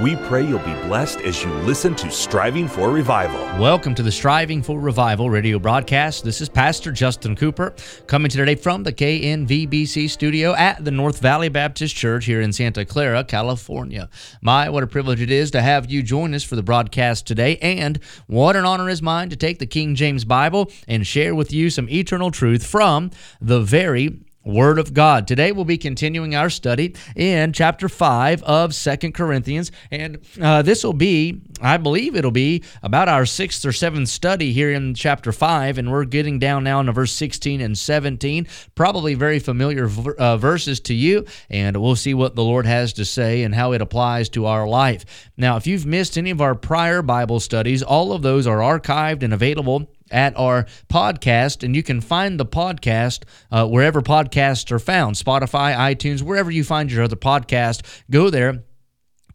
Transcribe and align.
we 0.00 0.14
pray 0.14 0.46
you'll 0.46 0.58
be 0.58 0.74
blessed 0.86 1.22
as 1.22 1.42
you 1.42 1.50
listen 1.60 1.94
to 1.94 2.10
Striving 2.10 2.68
for 2.68 2.90
Revival. 2.90 3.40
Welcome 3.58 3.94
to 3.94 4.02
the 4.02 4.12
Striving 4.12 4.62
for 4.62 4.78
Revival 4.78 5.30
radio 5.30 5.58
broadcast. 5.58 6.22
This 6.22 6.42
is 6.42 6.50
Pastor 6.50 6.92
Justin 6.92 7.34
Cooper 7.34 7.74
coming 8.06 8.30
to 8.30 8.36
today 8.36 8.56
from 8.56 8.82
the 8.82 8.92
KNVBC 8.92 10.10
studio 10.10 10.54
at 10.54 10.84
the 10.84 10.90
North 10.90 11.20
Valley 11.20 11.48
Baptist 11.48 11.96
Church 11.96 12.26
here 12.26 12.42
in 12.42 12.52
Santa 12.52 12.84
Clara, 12.84 13.24
California. 13.24 14.10
My, 14.42 14.68
what 14.68 14.82
a 14.82 14.86
privilege 14.86 15.22
it 15.22 15.30
is 15.30 15.50
to 15.52 15.62
have 15.62 15.90
you 15.90 16.02
join 16.02 16.34
us 16.34 16.44
for 16.44 16.56
the 16.56 16.62
broadcast 16.62 17.26
today, 17.26 17.56
and 17.62 17.98
what 18.26 18.54
an 18.54 18.66
honor 18.66 18.90
is 18.90 19.00
mine 19.00 19.30
to 19.30 19.36
take 19.36 19.58
the 19.58 19.66
King 19.66 19.94
James 19.94 20.26
Bible 20.26 20.70
and 20.86 21.06
share 21.06 21.34
with 21.34 21.52
you 21.52 21.70
some 21.70 21.88
eternal 21.88 22.30
truth 22.30 22.66
from 22.66 23.10
the 23.40 23.60
very 23.60 24.25
Word 24.46 24.78
of 24.78 24.94
God. 24.94 25.26
Today 25.26 25.50
we'll 25.50 25.64
be 25.64 25.76
continuing 25.76 26.36
our 26.36 26.48
study 26.48 26.94
in 27.16 27.52
chapter 27.52 27.88
5 27.88 28.44
of 28.44 28.76
Second 28.76 29.12
Corinthians, 29.12 29.72
and 29.90 30.20
uh, 30.40 30.62
this 30.62 30.84
will 30.84 30.92
be, 30.92 31.40
I 31.60 31.78
believe 31.78 32.14
it'll 32.14 32.30
be 32.30 32.62
about 32.80 33.08
our 33.08 33.26
sixth 33.26 33.66
or 33.66 33.72
seventh 33.72 34.08
study 34.08 34.52
here 34.52 34.70
in 34.70 34.94
chapter 34.94 35.32
5, 35.32 35.78
and 35.78 35.90
we're 35.90 36.04
getting 36.04 36.38
down 36.38 36.62
now 36.62 36.78
into 36.78 36.92
verse 36.92 37.10
16 37.10 37.60
and 37.60 37.76
17. 37.76 38.46
Probably 38.76 39.14
very 39.14 39.40
familiar 39.40 39.90
uh, 40.16 40.36
verses 40.36 40.78
to 40.80 40.94
you, 40.94 41.26
and 41.50 41.76
we'll 41.76 41.96
see 41.96 42.14
what 42.14 42.36
the 42.36 42.44
Lord 42.44 42.66
has 42.66 42.92
to 42.94 43.04
say 43.04 43.42
and 43.42 43.52
how 43.52 43.72
it 43.72 43.82
applies 43.82 44.28
to 44.28 44.46
our 44.46 44.68
life. 44.68 45.04
Now, 45.36 45.56
if 45.56 45.66
you've 45.66 45.86
missed 45.86 46.16
any 46.16 46.30
of 46.30 46.40
our 46.40 46.54
prior 46.54 47.02
Bible 47.02 47.40
studies, 47.40 47.82
all 47.82 48.12
of 48.12 48.22
those 48.22 48.46
are 48.46 48.58
archived 48.58 49.24
and 49.24 49.34
available 49.34 49.90
at 50.10 50.36
our 50.38 50.66
podcast, 50.88 51.62
and 51.62 51.74
you 51.74 51.82
can 51.82 52.00
find 52.00 52.38
the 52.38 52.46
podcast 52.46 53.24
uh, 53.50 53.66
wherever 53.66 54.00
podcasts 54.00 54.70
are 54.70 54.78
found 54.78 55.16
Spotify, 55.16 55.74
iTunes, 55.76 56.22
wherever 56.22 56.50
you 56.50 56.64
find 56.64 56.90
your 56.90 57.04
other 57.04 57.16
podcast. 57.16 57.82
Go 58.10 58.30
there 58.30 58.62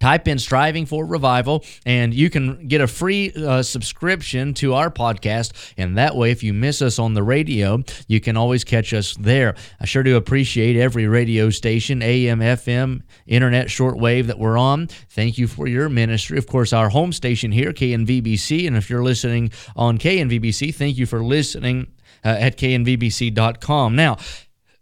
type 0.01 0.27
in 0.27 0.39
striving 0.39 0.85
for 0.85 1.05
revival 1.05 1.63
and 1.85 2.13
you 2.13 2.29
can 2.29 2.67
get 2.67 2.81
a 2.81 2.87
free 2.87 3.31
uh, 3.33 3.61
subscription 3.61 4.53
to 4.55 4.73
our 4.73 4.89
podcast. 4.89 5.53
And 5.77 5.97
that 5.97 6.15
way 6.15 6.31
if 6.31 6.43
you 6.43 6.53
miss 6.53 6.81
us 6.81 6.97
on 6.97 7.13
the 7.13 7.23
radio 7.23 7.83
you 8.07 8.19
can 8.19 8.35
always 8.35 8.63
catch 8.63 8.93
us 8.93 9.15
there. 9.19 9.55
I 9.79 9.85
sure 9.85 10.01
do 10.01 10.17
appreciate 10.17 10.75
every 10.75 11.07
radio 11.07 11.51
station 11.51 12.01
am 12.01 12.39
fm 12.39 13.03
internet 13.27 13.67
shortwave 13.67 14.25
that 14.27 14.39
we're 14.39 14.57
on. 14.57 14.87
Thank 14.87 15.37
you 15.37 15.47
for 15.47 15.67
your 15.67 15.87
ministry. 15.87 16.37
Of 16.39 16.47
course 16.47 16.73
our 16.73 16.89
home 16.89 17.13
station 17.13 17.51
here 17.51 17.71
knvbc 17.71 18.67
and 18.67 18.75
if 18.75 18.89
you're 18.89 19.03
listening 19.03 19.51
on 19.75 19.99
knvbc 19.99 20.73
thank 20.73 20.97
you 20.97 21.05
for 21.05 21.23
listening 21.23 21.91
uh, 22.25 22.29
at 22.39 22.57
knvbc.com 22.57 23.95
now 23.95 24.17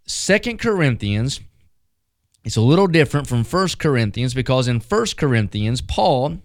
second 0.05 0.59
corinthians 0.59 1.41
it's 2.43 2.55
a 2.55 2.61
little 2.61 2.87
different 2.87 3.27
from 3.27 3.43
First 3.43 3.79
Corinthians 3.79 4.33
because 4.33 4.67
in 4.67 4.79
First 4.79 5.17
Corinthians, 5.17 5.81
Paul 5.81 6.39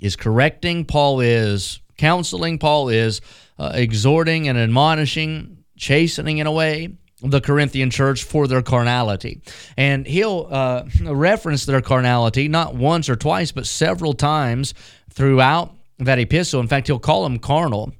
is 0.00 0.16
correcting, 0.16 0.84
Paul 0.84 1.20
is 1.20 1.80
counseling, 1.96 2.58
Paul 2.58 2.88
is 2.88 3.20
uh, 3.58 3.72
exhorting 3.74 4.48
and 4.48 4.58
admonishing, 4.58 5.64
chastening 5.76 6.38
in 6.38 6.46
a 6.46 6.52
way 6.52 6.90
the 7.22 7.40
Corinthian 7.40 7.88
church 7.90 8.24
for 8.24 8.48
their 8.48 8.62
carnality. 8.62 9.40
And 9.76 10.06
he'll 10.06 10.48
uh, 10.50 10.84
reference 11.02 11.64
their 11.64 11.80
carnality 11.80 12.48
not 12.48 12.74
once 12.74 13.08
or 13.08 13.16
twice, 13.16 13.52
but 13.52 13.66
several 13.66 14.12
times 14.12 14.74
throughout 15.10 15.74
that 15.98 16.18
epistle. 16.18 16.60
In 16.60 16.68
fact, 16.68 16.88
he'll 16.88 16.98
call 16.98 17.22
them 17.22 17.38
carnal. 17.38 17.92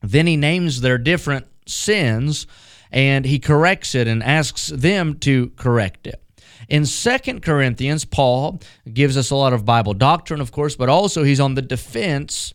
Then 0.00 0.26
he 0.26 0.36
names 0.36 0.80
their 0.80 0.98
different 0.98 1.46
sins 1.66 2.46
and 2.90 3.24
he 3.24 3.38
corrects 3.38 3.94
it 3.94 4.08
and 4.08 4.22
asks 4.22 4.68
them 4.68 5.18
to 5.20 5.50
correct 5.56 6.06
it. 6.06 6.22
In 6.68 6.84
Second 6.84 7.42
Corinthians, 7.42 8.04
Paul 8.04 8.60
gives 8.92 9.16
us 9.16 9.30
a 9.30 9.36
lot 9.36 9.52
of 9.52 9.64
Bible 9.64 9.94
doctrine, 9.94 10.40
of 10.40 10.52
course, 10.52 10.76
but 10.76 10.88
also 10.88 11.22
he's 11.22 11.40
on 11.40 11.54
the 11.54 11.62
defense 11.62 12.52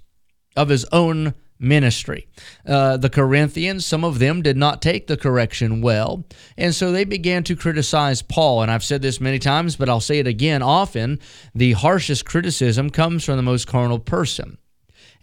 of 0.56 0.70
his 0.70 0.86
own 0.92 1.34
ministry. 1.60 2.28
Uh, 2.68 2.98
the 2.98 3.10
Corinthians, 3.10 3.86
some 3.86 4.04
of 4.04 4.20
them 4.20 4.42
did 4.42 4.58
not 4.58 4.82
take 4.82 5.08
the 5.08 5.18
correction 5.18 5.82
well, 5.82 6.26
and 6.58 6.76
so 6.76 6.92
they 6.92 7.06
began 7.06 7.44
to 7.46 7.56
criticize 7.56 8.22
Paul. 8.22 8.62
And 8.62 8.70
I've 8.70 8.84
said 8.84 9.02
this 9.02 9.22
many 9.22 9.40
times, 9.40 9.76
but 9.76 9.90
I'll 9.90 10.02
say 10.02 10.20
it 10.20 10.28
again 10.28 10.62
often 10.62 11.20
the 11.56 11.74
harshest 11.74 12.26
criticism 12.26 12.90
comes 12.90 13.24
from 13.24 13.38
the 13.38 13.44
most 13.44 13.68
carnal 13.68 14.00
person. 14.00 14.58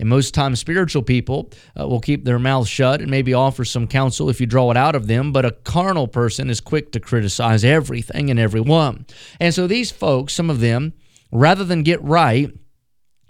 And 0.00 0.08
most 0.08 0.32
times, 0.32 0.58
spiritual 0.58 1.02
people 1.02 1.50
uh, 1.78 1.86
will 1.86 2.00
keep 2.00 2.24
their 2.24 2.38
mouth 2.38 2.66
shut 2.66 3.02
and 3.02 3.10
maybe 3.10 3.34
offer 3.34 3.66
some 3.66 3.86
counsel 3.86 4.30
if 4.30 4.40
you 4.40 4.46
draw 4.46 4.70
it 4.70 4.76
out 4.76 4.94
of 4.94 5.06
them. 5.06 5.30
But 5.30 5.44
a 5.44 5.50
carnal 5.52 6.08
person 6.08 6.48
is 6.48 6.58
quick 6.60 6.90
to 6.92 7.00
criticize 7.00 7.64
everything 7.64 8.30
and 8.30 8.40
everyone. 8.40 9.04
And 9.38 9.54
so 9.54 9.66
these 9.66 9.90
folks, 9.90 10.32
some 10.32 10.48
of 10.48 10.60
them, 10.60 10.94
rather 11.30 11.64
than 11.64 11.82
get 11.82 12.02
right, 12.02 12.50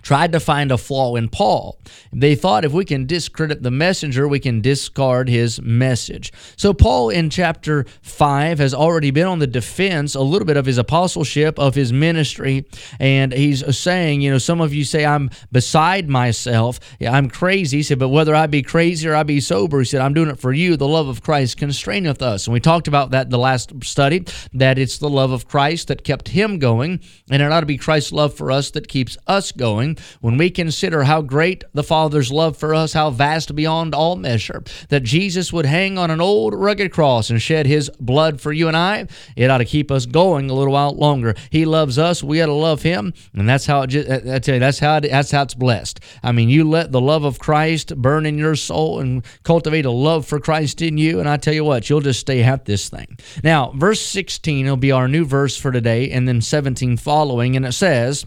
tried 0.03 0.33
to 0.33 0.41
find 0.41 0.73
a 0.73 0.79
flaw 0.79 1.15
in 1.17 1.29
Paul. 1.29 1.79
They 2.13 2.35
thought 2.35 2.65
if 2.65 2.73
we 2.73 2.85
can 2.85 3.07
discredit 3.07 3.63
the 3.63 3.71
messenger, 3.71 4.27
we 4.27 4.41
can 4.41 4.61
discard 4.61 5.29
his 5.29 5.61
message. 5.61 6.33
So, 6.57 6.73
Paul 6.73 7.11
in 7.11 7.31
chapter 7.31 7.87
5 8.03 8.59
has 8.59 8.75
already 8.75 9.11
been 9.11 9.27
on 9.27 9.39
the 9.39 9.47
defense 9.47 10.15
a 10.15 10.21
little 10.21 10.47
bit 10.47 10.57
of 10.57 10.67
his 10.67 10.79
apostleship, 10.79 11.59
of 11.59 11.75
his 11.75 11.93
ministry, 11.93 12.67
and 12.99 13.33
he's 13.33 13.77
saying, 13.77 14.21
you 14.21 14.31
know, 14.31 14.39
some 14.39 14.61
of 14.61 14.75
you 14.75 14.85
say, 14.85 15.05
I'm 15.05 15.31
beside 15.53 16.09
myself, 16.09 16.81
yeah, 16.99 17.13
I'm 17.13 17.29
crazy. 17.29 17.79
He 17.79 17.83
said, 17.83 17.99
but 17.99 18.09
whether 18.09 18.35
I 18.35 18.47
be 18.47 18.63
crazy 18.63 19.09
or 19.09 19.15
I 19.15 19.23
be 19.23 19.41
sober, 19.41 19.79
he 19.79 19.85
said, 19.85 20.01
I'm 20.01 20.15
doing 20.15 20.31
it 20.31 20.39
for 20.39 20.53
you. 20.53 20.77
The 20.77 20.89
love 20.89 21.09
of 21.09 21.23
Christ 21.23 21.59
constraineth 21.59 22.23
us. 22.23 22.47
And 22.47 22.55
we 22.55 22.61
talked 22.61 22.89
about 22.89 23.11
that 23.11 23.31
the 23.31 23.39
last 23.39 23.73
study, 23.85 24.25
that 24.53 24.79
it's 24.79 24.99
the 24.99 25.09
love 25.09 25.33
of 25.33 25.47
Christ 25.49 25.89
that 25.89 26.05
kept 26.05 26.29
him 26.29 26.59
going, 26.59 27.01
and 27.31 27.43
it 27.43 27.53
ought 27.53 27.61
to 27.61 27.67
be 27.67 27.77
Christ's 27.77 28.13
love 28.13 28.35
for 28.35 28.51
us 28.51 28.71
that 28.73 28.89
keeps 28.89 29.17
us 29.27 29.53
going 29.53 29.90
when 30.21 30.37
we 30.37 30.51
consider 30.51 31.05
how 31.05 31.23
great 31.23 31.65
the 31.73 31.83
Father's 31.83 32.33
love 32.33 32.57
for 32.57 32.75
us, 32.75 32.93
how 32.93 33.11
vast 33.11 33.55
beyond 33.55 33.95
all 33.95 34.17
measure, 34.17 34.63
that 34.89 35.03
Jesus 35.03 35.53
would 35.53 35.67
hang 35.67 35.99
on 35.99 36.11
an 36.11 36.21
old 36.21 36.55
rugged 36.55 36.93
cross 36.93 37.31
and 37.31 37.41
shed 37.41 37.67
his 37.67 37.91
blood 38.01 38.41
for 38.41 38.53
you 38.53 38.69
and 38.69 38.77
I, 38.77 39.07
it 39.37 39.51
ought 39.51 39.59
to 39.59 39.65
keep 39.65 39.91
us 39.91 40.07
going 40.07 40.51
a 40.51 40.55
little 40.55 40.73
while 40.73 40.93
longer. 40.93 41.35
He 41.51 41.65
loves 41.65 41.99
us, 41.99 42.23
we 42.23 42.41
ought 42.41 42.47
to 42.47 42.53
love 42.53 42.83
him, 42.83 43.13
and 43.35 43.49
that's 43.49 43.67
how 43.67 43.83
it 43.83 43.89
just, 43.89 44.11
I 44.11 44.39
tell 44.39 44.55
you, 44.55 44.61
that's 44.61 44.79
how 44.79 44.97
it, 44.97 45.11
that's 45.11 45.31
how 45.31 45.43
it's 45.43 45.55
blessed. 45.55 46.01
I 46.23 46.33
mean, 46.33 46.49
you 46.49 46.69
let 46.69 46.93
the 46.93 47.01
love 47.01 47.25
of 47.25 47.39
Christ 47.39 47.97
burn 47.97 48.27
in 48.27 48.39
your 48.39 48.57
soul 48.57 49.01
and 49.01 49.25
cultivate 49.43 49.87
a 49.87 49.91
love 49.91 50.27
for 50.27 50.41
Christ 50.41 50.83
in 50.83 50.99
you, 50.99 51.21
and 51.21 51.29
I 51.29 51.37
tell 51.37 51.55
you 51.55 51.65
what, 51.65 51.89
you'll 51.89 52.01
just 52.01 52.21
stay 52.21 52.43
at 52.43 52.65
this 52.65 52.89
thing. 52.89 53.19
Now, 53.43 53.73
verse 53.73 54.01
16 54.01 54.67
will 54.67 54.77
be 54.77 54.93
our 54.93 55.09
new 55.09 55.25
verse 55.25 55.57
for 55.57 55.73
today, 55.73 56.11
and 56.11 56.27
then 56.27 56.41
17 56.41 56.97
following, 56.97 57.57
and 57.57 57.67
it 57.67 57.73
says, 57.73 58.27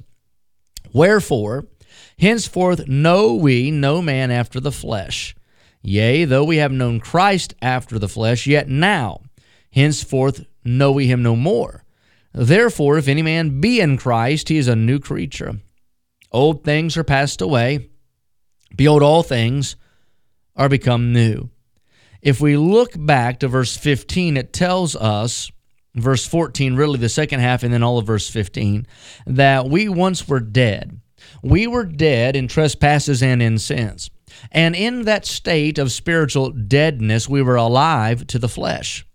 Wherefore, 0.94 1.66
henceforth 2.20 2.88
know 2.88 3.34
we 3.34 3.72
no 3.72 4.02
man 4.02 4.32
after 4.32 4.60
the 4.60 4.72
flesh. 4.72 5.36
Yea, 5.82 6.24
though 6.24 6.46
we 6.46 6.58
have 6.58 6.72
known 6.72 7.00
Christ 7.00 7.56
after 7.62 8.00
the 8.00 8.08
flesh, 8.08 8.48
yet 8.48 8.70
now, 8.70 9.22
henceforth 9.72 10.46
know 10.64 10.92
we 10.92 11.08
him 11.08 11.22
no 11.22 11.36
more. 11.36 11.84
Therefore, 12.32 12.98
if 12.98 13.08
any 13.08 13.22
man 13.22 13.60
be 13.60 13.82
in 13.82 13.98
Christ, 13.98 14.50
he 14.50 14.58
is 14.58 14.68
a 14.68 14.76
new 14.76 15.00
creature. 15.00 15.60
Old 16.32 16.64
things 16.64 16.96
are 16.96 17.04
passed 17.04 17.42
away. 17.42 17.90
Behold, 18.76 19.04
all 19.04 19.24
things 19.24 19.76
are 20.56 20.70
become 20.70 21.14
new. 21.14 21.50
If 22.22 22.40
we 22.40 22.56
look 22.56 22.92
back 22.96 23.40
to 23.40 23.48
verse 23.48 23.76
15, 23.76 24.38
it 24.38 24.54
tells 24.54 24.96
us 24.96 25.52
verse 25.96 26.26
14, 26.26 26.76
really 26.76 26.98
the 26.98 27.10
second 27.10 27.40
half, 27.40 27.64
and 27.64 27.74
then 27.74 27.84
all 27.84 27.98
of 27.98 28.08
verse 28.08 28.30
15, 28.30 28.88
that 29.28 29.70
we 29.70 29.88
once 29.90 30.28
were 30.28 30.40
dead. 30.40 31.00
We 31.42 31.68
were 31.68 31.86
dead 31.86 32.36
in 32.36 32.48
trespasses 32.48 33.22
and 33.22 33.42
in 33.42 33.58
sins. 33.58 34.10
And 34.52 34.76
in 34.76 35.04
that 35.04 35.26
state 35.26 35.78
of 35.78 35.92
spiritual 35.92 36.52
deadness, 36.52 37.30
we 37.30 37.42
were 37.42 37.56
alive 37.56 38.28
to 38.28 38.40
the 38.40 38.50
flesh. 38.50 39.06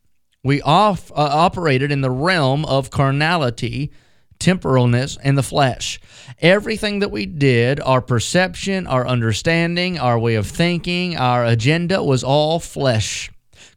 We 0.44 0.62
off, 0.62 1.10
uh, 1.10 1.14
operated 1.16 1.90
in 1.90 2.00
the 2.00 2.10
realm 2.10 2.64
of 2.64 2.90
carnality, 2.90 3.90
temporalness, 4.38 5.18
and 5.22 5.36
the 5.36 5.42
flesh. 5.42 5.98
Everything 6.38 7.00
that 7.00 7.10
we 7.10 7.26
did, 7.26 7.80
our 7.80 8.00
perception, 8.00 8.86
our 8.86 9.06
understanding, 9.06 9.98
our 9.98 10.18
way 10.18 10.36
of 10.36 10.46
thinking, 10.46 11.16
our 11.16 11.44
agenda 11.44 12.02
was 12.02 12.22
all 12.22 12.60
flesh, 12.60 13.30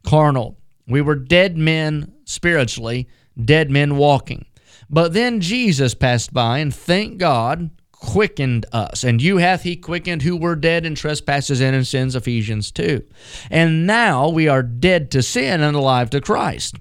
carnal. 0.04 0.56
We 0.92 1.00
were 1.00 1.16
dead 1.16 1.56
men 1.56 2.12
spiritually, 2.24 3.08
dead 3.42 3.70
men 3.70 3.96
walking. 3.96 4.46
But 4.88 5.14
then 5.14 5.40
Jesus 5.40 5.94
passed 5.94 6.32
by, 6.32 6.58
and 6.58 6.74
thank 6.74 7.18
God, 7.18 7.70
quickened 7.92 8.66
us. 8.72 9.04
And 9.04 9.22
you 9.22 9.38
hath 9.38 9.62
he 9.62 9.76
quickened 9.76 10.22
who 10.22 10.36
were 10.36 10.56
dead 10.56 10.84
in 10.84 10.94
trespasses 10.94 11.60
and 11.60 11.74
in 11.74 11.84
sins, 11.84 12.14
Ephesians 12.14 12.70
2. 12.72 13.02
And 13.50 13.86
now 13.86 14.28
we 14.28 14.48
are 14.48 14.62
dead 14.62 15.10
to 15.12 15.22
sin 15.22 15.62
and 15.62 15.76
alive 15.76 16.10
to 16.10 16.20
Christ. 16.20 16.76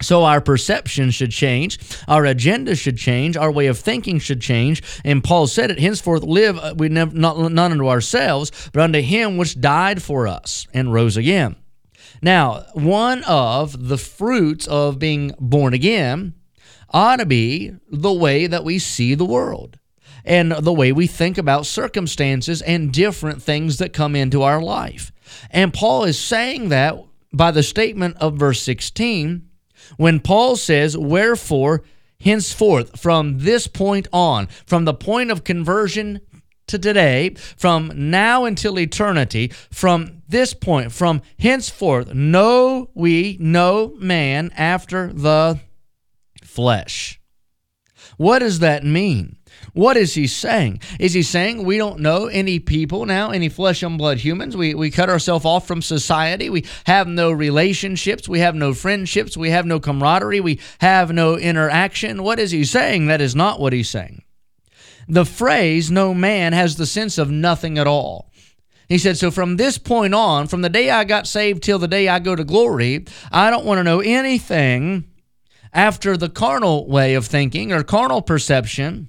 So 0.00 0.22
our 0.24 0.40
perception 0.40 1.10
should 1.10 1.32
change, 1.32 1.78
our 2.06 2.24
agenda 2.24 2.76
should 2.76 2.96
change, 2.96 3.36
our 3.36 3.50
way 3.50 3.66
of 3.66 3.78
thinking 3.78 4.20
should 4.20 4.40
change. 4.40 4.80
And 5.04 5.24
Paul 5.24 5.48
said 5.48 5.72
it, 5.72 5.80
henceforth 5.80 6.22
live 6.22 6.56
uh, 6.56 6.74
we 6.76 6.88
never, 6.88 7.12
not, 7.12 7.50
not 7.50 7.72
unto 7.72 7.88
ourselves, 7.88 8.70
but 8.72 8.82
unto 8.82 9.00
him 9.00 9.36
which 9.36 9.60
died 9.60 10.00
for 10.00 10.28
us 10.28 10.68
and 10.72 10.92
rose 10.92 11.16
again. 11.16 11.56
Now, 12.22 12.64
one 12.74 13.22
of 13.24 13.88
the 13.88 13.98
fruits 13.98 14.66
of 14.66 14.98
being 14.98 15.32
born 15.38 15.74
again 15.74 16.34
ought 16.90 17.16
to 17.16 17.26
be 17.26 17.72
the 17.90 18.12
way 18.12 18.46
that 18.46 18.64
we 18.64 18.78
see 18.78 19.14
the 19.14 19.24
world 19.24 19.78
and 20.24 20.52
the 20.52 20.72
way 20.72 20.92
we 20.92 21.06
think 21.06 21.38
about 21.38 21.66
circumstances 21.66 22.62
and 22.62 22.92
different 22.92 23.42
things 23.42 23.78
that 23.78 23.92
come 23.92 24.14
into 24.14 24.42
our 24.42 24.60
life. 24.62 25.12
And 25.50 25.72
Paul 25.72 26.04
is 26.04 26.18
saying 26.18 26.70
that 26.70 26.96
by 27.32 27.50
the 27.50 27.62
statement 27.62 28.16
of 28.18 28.36
verse 28.36 28.62
16 28.62 29.48
when 29.96 30.20
Paul 30.20 30.56
says, 30.56 30.96
Wherefore, 30.96 31.82
henceforth, 32.20 33.00
from 33.00 33.38
this 33.38 33.66
point 33.66 34.08
on, 34.12 34.48
from 34.66 34.84
the 34.84 34.94
point 34.94 35.30
of 35.30 35.44
conversion 35.44 36.20
to 36.68 36.78
today, 36.78 37.34
from 37.56 37.92
now 37.94 38.44
until 38.44 38.78
eternity, 38.78 39.48
from 39.70 40.22
this 40.28 40.54
point, 40.54 40.92
from 40.92 41.22
henceforth, 41.38 42.14
know 42.14 42.90
we 42.94 43.36
no 43.40 43.94
man 43.98 44.50
after 44.56 45.12
the 45.12 45.60
flesh. 46.42 47.20
What 48.16 48.40
does 48.40 48.58
that 48.60 48.84
mean? 48.84 49.36
What 49.74 49.96
is 49.96 50.14
he 50.14 50.26
saying? 50.26 50.80
Is 50.98 51.12
he 51.14 51.22
saying 51.22 51.64
we 51.64 51.78
don't 51.78 52.00
know 52.00 52.26
any 52.26 52.58
people 52.58 53.06
now, 53.06 53.30
any 53.30 53.48
flesh 53.48 53.82
and 53.82 53.98
blood 53.98 54.18
humans? 54.18 54.56
We, 54.56 54.74
we 54.74 54.90
cut 54.90 55.08
ourselves 55.08 55.44
off 55.44 55.66
from 55.66 55.82
society. 55.82 56.50
We 56.50 56.64
have 56.86 57.06
no 57.06 57.30
relationships. 57.30 58.28
We 58.28 58.40
have 58.40 58.54
no 58.54 58.74
friendships. 58.74 59.36
We 59.36 59.50
have 59.50 59.66
no 59.66 59.78
camaraderie. 59.80 60.40
We 60.40 60.60
have 60.80 61.12
no 61.12 61.36
interaction. 61.36 62.22
What 62.22 62.38
is 62.38 62.50
he 62.50 62.64
saying? 62.64 63.06
That 63.06 63.20
is 63.20 63.36
not 63.36 63.60
what 63.60 63.72
he's 63.72 63.88
saying. 63.88 64.22
The 65.08 65.24
phrase, 65.24 65.90
no 65.90 66.12
man, 66.12 66.52
has 66.52 66.76
the 66.76 66.86
sense 66.86 67.16
of 67.16 67.30
nothing 67.30 67.78
at 67.78 67.86
all. 67.86 68.30
He 68.88 68.98
said, 68.98 69.16
So 69.16 69.30
from 69.30 69.56
this 69.56 69.78
point 69.78 70.14
on, 70.14 70.46
from 70.46 70.62
the 70.62 70.68
day 70.68 70.90
I 70.90 71.04
got 71.04 71.26
saved 71.26 71.62
till 71.62 71.78
the 71.78 71.88
day 71.88 72.08
I 72.08 72.18
go 72.18 72.36
to 72.36 72.44
glory, 72.44 73.06
I 73.32 73.50
don't 73.50 73.64
want 73.64 73.78
to 73.78 73.84
know 73.84 74.00
anything 74.00 75.04
after 75.72 76.16
the 76.16 76.28
carnal 76.28 76.88
way 76.88 77.14
of 77.14 77.26
thinking 77.26 77.72
or 77.72 77.82
carnal 77.82 78.22
perception 78.22 79.08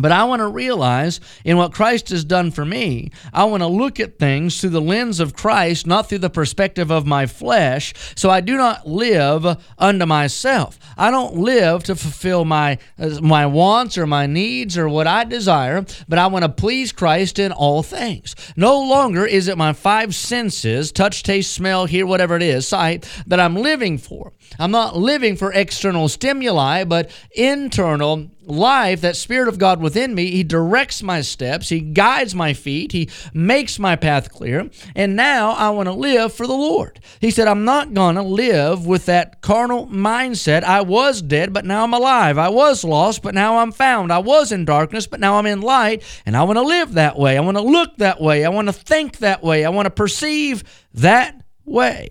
but 0.00 0.12
I 0.12 0.24
want 0.24 0.40
to 0.40 0.48
realize 0.48 1.20
in 1.44 1.56
what 1.56 1.72
Christ 1.72 2.08
has 2.10 2.24
done 2.24 2.50
for 2.50 2.64
me, 2.64 3.10
I 3.32 3.44
want 3.44 3.62
to 3.62 3.66
look 3.66 4.00
at 4.00 4.18
things 4.18 4.60
through 4.60 4.70
the 4.70 4.80
lens 4.80 5.20
of 5.20 5.34
Christ, 5.34 5.86
not 5.86 6.08
through 6.08 6.18
the 6.18 6.30
perspective 6.30 6.90
of 6.90 7.06
my 7.06 7.26
flesh. 7.26 7.94
So 8.16 8.30
I 8.30 8.40
do 8.40 8.56
not 8.56 8.86
live 8.86 9.56
unto 9.78 10.06
myself. 10.06 10.78
I 10.96 11.10
don't 11.10 11.36
live 11.36 11.82
to 11.84 11.96
fulfill 11.96 12.44
my 12.44 12.78
uh, 12.98 13.20
my 13.20 13.46
wants 13.46 13.98
or 13.98 14.06
my 14.06 14.26
needs 14.26 14.76
or 14.76 14.88
what 14.88 15.06
I 15.06 15.24
desire, 15.24 15.84
but 16.08 16.18
I 16.18 16.26
want 16.26 16.44
to 16.44 16.48
please 16.48 16.92
Christ 16.92 17.38
in 17.38 17.52
all 17.52 17.82
things. 17.82 18.34
No 18.56 18.80
longer 18.80 19.24
is 19.26 19.48
it 19.48 19.58
my 19.58 19.72
five 19.72 20.14
senses, 20.14 20.92
touch, 20.92 21.22
taste, 21.22 21.52
smell, 21.52 21.86
hear, 21.86 22.06
whatever 22.06 22.36
it 22.36 22.42
is, 22.42 22.66
sight, 22.66 23.08
that 23.26 23.40
I'm 23.40 23.56
living 23.56 23.98
for. 23.98 24.32
I'm 24.58 24.70
not 24.70 24.96
living 24.96 25.36
for 25.36 25.52
external 25.52 26.08
stimuli, 26.08 26.84
but 26.84 27.10
internal 27.34 28.30
life, 28.48 29.00
that 29.02 29.16
Spirit 29.16 29.48
of 29.48 29.58
God 29.58 29.80
within 29.80 30.14
me, 30.14 30.30
He 30.30 30.42
directs 30.42 31.02
my 31.02 31.20
steps, 31.20 31.68
He 31.68 31.80
guides 31.80 32.34
my 32.34 32.52
feet, 32.52 32.92
He 32.92 33.10
makes 33.32 33.78
my 33.78 33.96
path 33.96 34.32
clear. 34.32 34.70
And 34.94 35.16
now 35.16 35.50
I 35.52 35.70
want 35.70 35.86
to 35.86 35.92
live 35.92 36.32
for 36.32 36.46
the 36.46 36.54
Lord. 36.54 37.00
He 37.20 37.30
said, 37.30 37.48
I'm 37.48 37.64
not 37.64 37.94
going 37.94 38.16
to 38.16 38.22
live 38.22 38.86
with 38.86 39.06
that 39.06 39.40
carnal 39.40 39.86
mindset. 39.86 40.64
I 40.64 40.80
was 40.80 41.22
dead, 41.22 41.52
but 41.52 41.64
now 41.64 41.84
I'm 41.84 41.94
alive. 41.94 42.38
I 42.38 42.48
was 42.48 42.84
lost, 42.84 43.22
but 43.22 43.34
now 43.34 43.58
I'm 43.58 43.72
found. 43.72 44.12
I 44.12 44.18
was 44.18 44.52
in 44.52 44.64
darkness, 44.64 45.06
but 45.06 45.20
now 45.20 45.34
I'm 45.34 45.46
in 45.46 45.60
light. 45.60 46.02
And 46.26 46.36
I 46.36 46.42
want 46.42 46.56
to 46.56 46.62
live 46.62 46.94
that 46.94 47.18
way. 47.18 47.36
I 47.36 47.40
want 47.40 47.56
to 47.56 47.62
look 47.62 47.96
that 47.98 48.20
way. 48.20 48.44
I 48.44 48.48
want 48.48 48.68
to 48.68 48.72
think 48.72 49.18
that 49.18 49.42
way. 49.42 49.64
I 49.64 49.70
want 49.70 49.86
to 49.86 49.90
perceive 49.90 50.64
that 50.94 51.42
way. 51.64 52.10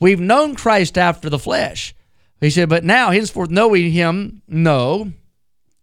We've 0.00 0.20
known 0.20 0.54
Christ 0.54 0.98
after 0.98 1.30
the 1.30 1.38
flesh. 1.38 1.94
He 2.40 2.50
said, 2.50 2.68
but 2.68 2.84
now 2.84 3.10
henceforth 3.10 3.50
knowing 3.50 3.90
him, 3.90 4.42
no 4.46 5.12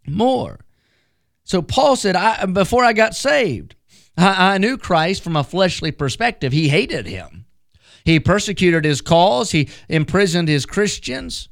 more. 0.06 0.60
So 1.44 1.62
Paul 1.62 1.96
said, 1.96 2.16
I, 2.16 2.46
before 2.46 2.84
I 2.84 2.92
got 2.92 3.14
saved, 3.14 3.74
I, 4.16 4.54
I 4.54 4.58
knew 4.58 4.76
Christ 4.76 5.22
from 5.22 5.36
a 5.36 5.44
fleshly 5.44 5.90
perspective. 5.90 6.52
He 6.52 6.68
hated 6.68 7.06
him. 7.06 7.46
He 8.04 8.20
persecuted 8.20 8.84
his 8.84 9.00
cause. 9.00 9.52
He 9.52 9.68
imprisoned 9.88 10.48
his 10.48 10.66
Christians. 10.66 11.48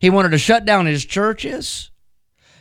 He 0.00 0.10
wanted 0.10 0.30
to 0.30 0.38
shut 0.38 0.64
down 0.64 0.86
his 0.86 1.04
churches. 1.04 1.90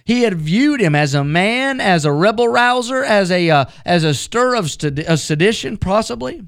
He 0.05 0.23
had 0.23 0.35
viewed 0.35 0.81
him 0.81 0.95
as 0.95 1.13
a 1.13 1.23
man, 1.23 1.79
as 1.79 2.05
a 2.05 2.11
rebel 2.11 2.47
rouser, 2.47 3.03
as 3.03 3.31
a 3.31 3.49
uh, 3.49 3.65
as 3.85 4.03
a 4.03 4.13
stir 4.13 4.55
of 4.55 4.71
sedition, 4.71 5.77
possibly. 5.77 6.41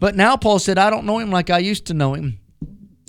But 0.00 0.16
now 0.16 0.36
Paul 0.36 0.58
said, 0.58 0.78
I 0.78 0.90
don't 0.90 1.06
know 1.06 1.18
him 1.18 1.30
like 1.30 1.48
I 1.48 1.58
used 1.58 1.86
to 1.86 1.94
know 1.94 2.14
him. 2.14 2.40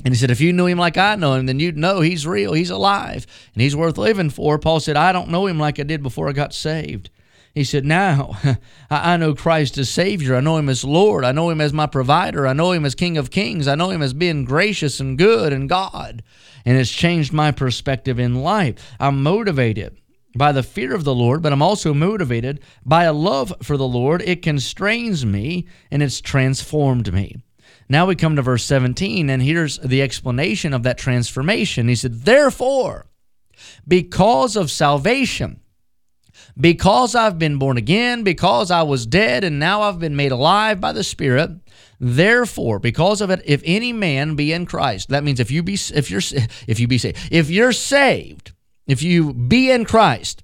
And 0.03 0.13
he 0.13 0.17
said, 0.19 0.31
if 0.31 0.41
you 0.41 0.51
knew 0.51 0.65
him 0.65 0.77
like 0.77 0.97
I 0.97 1.15
know 1.15 1.33
him, 1.33 1.45
then 1.45 1.59
you'd 1.59 1.77
know 1.77 2.01
he's 2.01 2.27
real, 2.27 2.53
he's 2.53 2.69
alive, 2.69 3.25
and 3.53 3.61
he's 3.61 3.75
worth 3.75 3.97
living 3.97 4.29
for. 4.29 4.59
Paul 4.59 4.79
said, 4.79 4.97
I 4.97 5.11
don't 5.11 5.29
know 5.29 5.45
him 5.47 5.59
like 5.59 5.79
I 5.79 5.83
did 5.83 6.03
before 6.03 6.27
I 6.27 6.33
got 6.33 6.53
saved. 6.53 7.09
He 7.53 7.63
said, 7.63 7.85
Now 7.85 8.37
I 8.89 9.17
know 9.17 9.35
Christ 9.35 9.77
as 9.77 9.89
Savior. 9.89 10.35
I 10.35 10.39
know 10.39 10.57
Him 10.57 10.69
as 10.69 10.83
Lord. 10.83 11.23
I 11.23 11.31
know 11.31 11.49
Him 11.49 11.61
as 11.61 11.71
my 11.71 11.85
provider. 11.85 12.47
I 12.47 12.53
know 12.53 12.71
Him 12.71 12.85
as 12.85 12.95
King 12.95 13.17
of 13.17 13.31
Kings. 13.31 13.67
I 13.67 13.75
know 13.75 13.91
Him 13.91 14.01
as 14.01 14.13
being 14.13 14.45
gracious 14.45 14.99
and 14.99 15.17
good 15.17 15.53
and 15.53 15.69
God. 15.69 16.23
And 16.65 16.77
it's 16.77 16.91
changed 16.91 17.31
my 17.31 17.51
perspective 17.51 18.19
in 18.19 18.41
life. 18.41 18.95
I'm 18.99 19.21
motivated 19.21 19.97
by 20.35 20.51
the 20.51 20.63
fear 20.63 20.95
of 20.95 21.03
the 21.03 21.13
Lord, 21.13 21.43
but 21.43 21.53
I'm 21.53 21.61
also 21.61 21.93
motivated 21.93 22.59
by 22.83 23.03
a 23.03 23.13
love 23.13 23.53
for 23.61 23.77
the 23.77 23.87
Lord. 23.87 24.23
It 24.23 24.41
constrains 24.41 25.23
me 25.25 25.67
and 25.91 26.01
it's 26.01 26.21
transformed 26.21 27.13
me. 27.13 27.37
Now 27.89 28.05
we 28.05 28.15
come 28.15 28.35
to 28.35 28.41
verse 28.41 28.63
17, 28.65 29.29
and 29.29 29.41
here's 29.41 29.77
the 29.79 30.01
explanation 30.01 30.73
of 30.73 30.83
that 30.83 30.97
transformation. 30.97 31.87
He 31.87 31.95
said, 31.95 32.21
Therefore, 32.21 33.07
because 33.87 34.55
of 34.55 34.71
salvation, 34.71 35.59
because 36.59 37.15
I've 37.15 37.39
been 37.39 37.57
born 37.57 37.77
again, 37.77 38.23
because 38.23 38.71
I 38.71 38.83
was 38.83 39.05
dead 39.05 39.43
and 39.43 39.59
now 39.59 39.81
I've 39.81 39.99
been 39.99 40.15
made 40.15 40.31
alive 40.31 40.79
by 40.79 40.91
the 40.91 41.03
Spirit, 41.03 41.51
therefore, 41.99 42.79
because 42.79 43.21
of 43.21 43.29
it, 43.29 43.41
if 43.45 43.61
any 43.65 43.93
man 43.93 44.35
be 44.35 44.53
in 44.53 44.65
Christ, 44.65 45.09
that 45.09 45.23
means 45.23 45.39
if 45.39 45.51
you 45.51 45.63
be 45.63 45.73
if 45.73 46.11
you're 46.11 46.21
if 46.67 46.79
you 46.79 46.87
be 46.87 46.97
saved, 46.97 47.17
if 47.31 47.49
you're 47.49 47.71
saved, 47.71 48.51
if 48.87 49.01
you 49.01 49.33
be 49.33 49.71
in 49.71 49.85
Christ, 49.85 50.42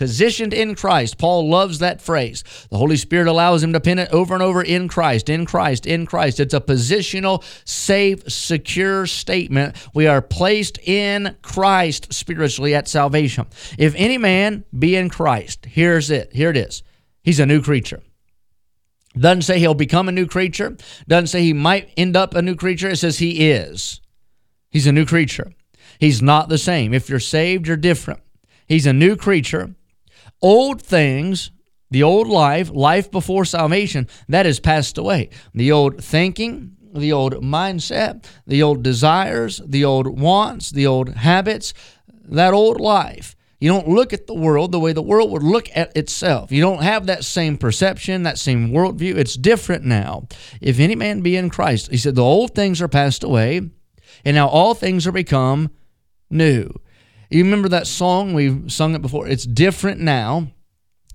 positioned 0.00 0.54
in 0.54 0.74
Christ. 0.74 1.18
Paul 1.18 1.50
loves 1.50 1.80
that 1.80 2.00
phrase. 2.00 2.42
The 2.70 2.78
Holy 2.78 2.96
Spirit 2.96 3.28
allows 3.28 3.62
him 3.62 3.74
to 3.74 3.80
pin 3.80 3.98
it 3.98 4.08
over 4.10 4.32
and 4.32 4.42
over 4.42 4.62
in 4.62 4.88
Christ, 4.88 5.28
in 5.28 5.44
Christ, 5.44 5.84
in 5.84 6.06
Christ. 6.06 6.40
It's 6.40 6.54
a 6.54 6.60
positional, 6.60 7.44
safe, 7.68 8.22
secure 8.26 9.06
statement. 9.06 9.76
We 9.92 10.06
are 10.06 10.22
placed 10.22 10.78
in 10.78 11.36
Christ 11.42 12.14
spiritually 12.14 12.74
at 12.74 12.88
salvation. 12.88 13.46
If 13.76 13.94
any 13.94 14.16
man 14.16 14.64
be 14.76 14.96
in 14.96 15.10
Christ, 15.10 15.66
here's 15.66 16.10
it. 16.10 16.32
Here 16.32 16.48
it 16.48 16.56
is. 16.56 16.82
He's 17.22 17.38
a 17.38 17.44
new 17.44 17.60
creature. 17.60 18.00
Doesn't 19.18 19.42
say 19.42 19.58
he'll 19.58 19.74
become 19.74 20.08
a 20.08 20.12
new 20.12 20.26
creature. 20.26 20.78
Doesn't 21.08 21.26
say 21.26 21.42
he 21.42 21.52
might 21.52 21.90
end 21.98 22.16
up 22.16 22.34
a 22.34 22.40
new 22.40 22.56
creature. 22.56 22.88
It 22.88 22.96
says 22.96 23.18
he 23.18 23.50
is. 23.50 24.00
He's 24.70 24.86
a 24.86 24.92
new 24.92 25.04
creature. 25.04 25.52
He's 25.98 26.22
not 26.22 26.48
the 26.48 26.56
same. 26.56 26.94
If 26.94 27.10
you're 27.10 27.20
saved, 27.20 27.66
you're 27.66 27.76
different. 27.76 28.20
He's 28.66 28.86
a 28.86 28.94
new 28.94 29.14
creature 29.14 29.74
old 30.42 30.82
things, 30.82 31.50
the 31.90 32.02
old 32.02 32.28
life, 32.28 32.70
life 32.72 33.10
before 33.10 33.44
salvation, 33.44 34.06
that 34.28 34.46
is 34.46 34.60
passed 34.60 34.98
away. 34.98 35.30
The 35.54 35.72
old 35.72 36.02
thinking, 36.02 36.76
the 36.92 37.12
old 37.12 37.34
mindset, 37.34 38.24
the 38.46 38.62
old 38.62 38.82
desires, 38.82 39.60
the 39.66 39.84
old 39.84 40.20
wants, 40.20 40.70
the 40.70 40.86
old 40.86 41.10
habits, 41.10 41.74
that 42.24 42.54
old 42.54 42.80
life. 42.80 43.36
You 43.60 43.68
don't 43.68 43.88
look 43.88 44.14
at 44.14 44.26
the 44.26 44.34
world 44.34 44.72
the 44.72 44.80
way 44.80 44.94
the 44.94 45.02
world 45.02 45.30
would 45.32 45.42
look 45.42 45.68
at 45.74 45.94
itself. 45.94 46.50
You 46.50 46.62
don't 46.62 46.82
have 46.82 47.06
that 47.06 47.24
same 47.24 47.58
perception, 47.58 48.22
that 48.22 48.38
same 48.38 48.70
worldview. 48.70 49.16
It's 49.16 49.34
different 49.34 49.84
now. 49.84 50.28
If 50.62 50.80
any 50.80 50.96
man 50.96 51.20
be 51.20 51.36
in 51.36 51.50
Christ, 51.50 51.90
he 51.90 51.98
said, 51.98 52.14
the 52.14 52.22
old 52.22 52.54
things 52.54 52.80
are 52.80 52.88
passed 52.88 53.22
away, 53.22 53.60
and 54.24 54.34
now 54.34 54.48
all 54.48 54.74
things 54.74 55.06
are 55.06 55.12
become 55.12 55.70
new. 56.30 56.70
You 57.30 57.44
remember 57.44 57.68
that 57.68 57.86
song? 57.86 58.34
We've 58.34 58.70
sung 58.70 58.94
it 58.94 59.02
before. 59.02 59.28
It's 59.28 59.44
different 59.44 60.00
now 60.00 60.48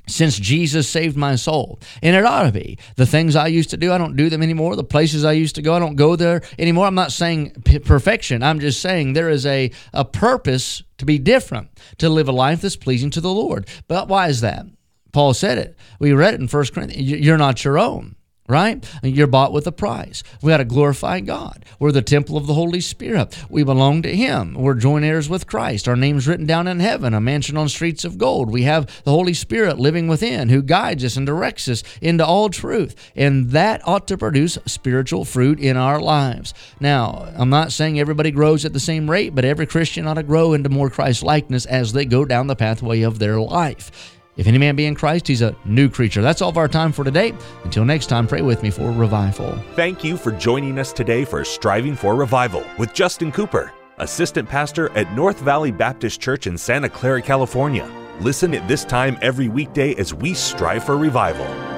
since 0.07 0.37
Jesus 0.37 0.87
saved 0.87 1.17
my 1.17 1.35
soul. 1.35 1.79
And 2.01 2.15
it 2.15 2.25
ought 2.25 2.43
to 2.43 2.51
be. 2.51 2.77
The 2.95 3.05
things 3.05 3.35
I 3.35 3.47
used 3.47 3.71
to 3.71 3.77
do, 3.77 3.91
I 3.91 3.97
don't 3.97 4.15
do 4.15 4.29
them 4.29 4.43
anymore. 4.43 4.75
The 4.75 4.83
places 4.83 5.25
I 5.25 5.33
used 5.33 5.55
to 5.55 5.61
go, 5.61 5.73
I 5.73 5.79
don't 5.79 5.95
go 5.95 6.15
there 6.15 6.41
anymore. 6.57 6.85
I'm 6.85 6.95
not 6.95 7.11
saying 7.11 7.63
perfection. 7.85 8.43
I'm 8.43 8.59
just 8.59 8.81
saying 8.81 9.13
there 9.13 9.29
is 9.29 9.45
a, 9.45 9.71
a 9.93 10.05
purpose 10.05 10.83
to 10.97 11.05
be 11.05 11.17
different, 11.17 11.69
to 11.97 12.09
live 12.09 12.29
a 12.29 12.33
life 12.33 12.61
that's 12.61 12.75
pleasing 12.75 13.09
to 13.11 13.21
the 13.21 13.33
Lord. 13.33 13.67
But 13.87 14.07
why 14.07 14.27
is 14.27 14.41
that? 14.41 14.65
Paul 15.11 15.33
said 15.33 15.57
it. 15.57 15.77
We 15.99 16.13
read 16.13 16.33
it 16.33 16.41
in 16.41 16.47
1 16.47 16.65
Corinthians. 16.67 17.09
You're 17.09 17.37
not 17.37 17.63
your 17.63 17.79
own. 17.79 18.15
Right? 18.47 18.87
You're 19.01 19.27
bought 19.27 19.53
with 19.53 19.65
a 19.65 19.71
price. 19.71 20.21
We 20.41 20.51
got 20.51 20.57
to 20.57 20.65
glorify 20.65 21.19
God. 21.19 21.65
We're 21.79 21.91
the 21.91 22.01
temple 22.01 22.37
of 22.37 22.45
the 22.45 22.53
Holy 22.53 22.79
Spirit. 22.79 23.35
We 23.49 23.63
belong 23.63 24.03
to 24.03 24.15
Him. 24.15 24.53
We're 24.53 24.75
joint 24.75 25.03
heirs 25.03 25.27
with 25.27 25.47
Christ. 25.47 25.87
Our 25.87 25.95
name's 25.95 26.27
written 26.27 26.45
down 26.45 26.67
in 26.67 26.79
heaven, 26.79 27.13
a 27.13 27.21
mansion 27.21 27.57
on 27.57 27.69
streets 27.69 28.05
of 28.05 28.17
gold. 28.17 28.51
We 28.51 28.63
have 28.63 29.03
the 29.03 29.11
Holy 29.11 29.33
Spirit 29.33 29.79
living 29.79 30.07
within 30.07 30.49
who 30.49 30.61
guides 30.61 31.03
us 31.03 31.17
and 31.17 31.25
directs 31.25 31.67
us 31.67 31.83
into 32.01 32.25
all 32.25 32.49
truth. 32.49 32.95
And 33.15 33.49
that 33.51 33.85
ought 33.87 34.07
to 34.07 34.17
produce 34.17 34.59
spiritual 34.65 35.25
fruit 35.25 35.59
in 35.59 35.75
our 35.75 35.99
lives. 35.99 36.53
Now, 36.79 37.31
I'm 37.35 37.49
not 37.49 37.71
saying 37.71 37.99
everybody 37.99 38.31
grows 38.31 38.63
at 38.63 38.73
the 38.73 38.79
same 38.79 39.09
rate, 39.09 39.33
but 39.33 39.45
every 39.45 39.65
Christian 39.65 40.07
ought 40.07 40.15
to 40.15 40.23
grow 40.23 40.53
into 40.53 40.69
more 40.69 40.89
Christ 40.89 41.23
likeness 41.23 41.65
as 41.65 41.93
they 41.93 42.05
go 42.05 42.25
down 42.25 42.47
the 42.47 42.55
pathway 42.55 43.01
of 43.01 43.17
their 43.17 43.39
life. 43.39 44.15
If 44.37 44.47
any 44.47 44.57
man 44.57 44.75
be 44.75 44.85
in 44.85 44.95
Christ, 44.95 45.27
he's 45.27 45.41
a 45.41 45.55
new 45.63 45.89
creature. 45.89 46.21
That's 46.21 46.41
all 46.41 46.49
of 46.49 46.57
our 46.57 46.67
time 46.67 46.91
for 46.91 47.05
today. 47.05 47.33
Until 47.63 47.85
next 47.85 48.07
time, 48.07 48.27
pray 48.27 48.41
with 48.41 48.63
me 48.63 48.69
for 48.69 48.91
revival. 48.91 49.57
Thank 49.75 50.03
you 50.03 50.17
for 50.17 50.31
joining 50.33 50.77
us 50.77 50.91
today 50.91 51.23
for 51.23 51.45
Striving 51.45 51.95
for 51.95 52.15
Revival 52.15 52.63
with 52.77 52.93
Justin 52.93 53.31
Cooper, 53.31 53.71
Assistant 53.97 54.49
Pastor 54.49 54.89
at 54.97 55.11
North 55.13 55.39
Valley 55.39 55.71
Baptist 55.71 56.19
Church 56.19 56.47
in 56.47 56.57
Santa 56.57 56.89
Clara, 56.89 57.21
California. 57.21 57.89
Listen 58.19 58.53
at 58.53 58.67
this 58.67 58.83
time 58.83 59.17
every 59.21 59.47
weekday 59.47 59.95
as 59.95 60.13
we 60.13 60.33
strive 60.33 60.83
for 60.83 60.97
revival. 60.97 61.74